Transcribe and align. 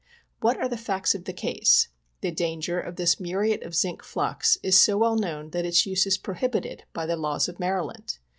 What 0.39 0.57
are 0.57 0.67
the 0.67 0.77
facts 0.79 1.13
of 1.13 1.25
the 1.25 1.31
case? 1.31 1.89
The 2.21 2.31
danger 2.31 2.79
of 2.79 2.95
this 2.95 3.19
muri 3.19 3.51
ate 3.51 3.61
of 3.61 3.75
zinc 3.75 4.01
flux 4.01 4.57
is 4.63 4.75
so 4.75 4.97
well 4.97 5.15
known 5.15 5.51
that 5.51 5.63
its 5.63 5.85
use 5.85 6.07
is 6.07 6.17
prohibited 6.17 6.85
by 6.91 7.03
ihe 7.03 7.19
laws 7.19 7.47
of 7.47 7.59
Maryland. 7.59 8.17